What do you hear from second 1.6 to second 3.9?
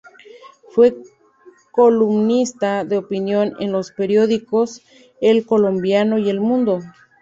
columnista de opinión en